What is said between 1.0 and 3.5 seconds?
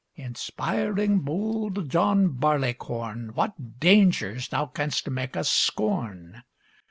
bold John Barleycorn!